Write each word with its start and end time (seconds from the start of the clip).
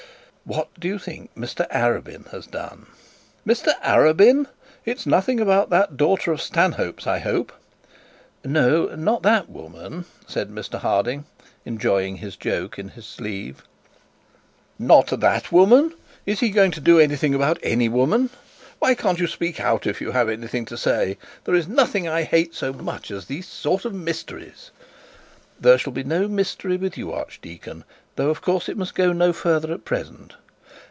'What 0.43 0.73
do 0.79 0.87
you 0.87 0.97
think 0.99 1.33
Mr 1.33 1.69
Arabin 1.69 2.29
has 2.31 2.45
done?' 2.45 2.87
'Mr 3.47 3.73
Arabin! 3.83 4.47
It's 4.83 5.05
nothing 5.05 5.39
about 5.39 5.69
that 5.69 5.95
daughter 5.95 6.33
of 6.33 6.41
Stanhope's, 6.41 7.07
I 7.07 7.19
hope?' 7.19 7.53
'No, 8.43 8.87
not 8.95 9.21
that 9.23 9.49
woman,' 9.49 10.03
said 10.27 10.49
Mr 10.49 10.79
Harding, 10.79 11.23
enjoying 11.63 12.17
his 12.17 12.35
joke 12.35 12.77
in 12.77 12.89
his 12.89 13.05
sleeve. 13.05 13.63
'Not 14.77 15.07
that 15.21 15.53
woman! 15.53 15.93
Is 16.25 16.41
he 16.41 16.49
going 16.49 16.71
to 16.71 16.81
do 16.81 16.99
anything 16.99 17.33
about 17.33 17.59
any 17.63 17.87
woman? 17.87 18.29
Why 18.79 18.93
can't 18.93 19.19
you 19.19 19.27
speak 19.27 19.61
out 19.61 19.87
if 19.87 20.01
yo 20.01 20.11
have 20.11 20.27
anything 20.27 20.65
to 20.65 20.75
say? 20.77 21.17
There 21.45 21.55
is 21.55 21.67
nothing 21.67 22.09
I 22.09 22.23
hate 22.23 22.55
so 22.55 22.73
much 22.73 23.09
as 23.09 23.27
these 23.27 23.47
sort 23.47 23.85
of 23.85 23.93
mysteries.' 23.93 24.71
'There 25.61 25.77
shall 25.77 25.93
be 25.93 26.03
no 26.03 26.27
mystery 26.27 26.75
with 26.75 26.97
you, 26.97 27.13
archdeacon; 27.13 27.83
though, 28.15 28.31
of 28.31 28.41
course, 28.41 28.67
it 28.67 28.75
must 28.75 28.95
go 28.95 29.13
no 29.13 29.31
further 29.31 29.71
at 29.71 29.85
present.' 29.85 30.33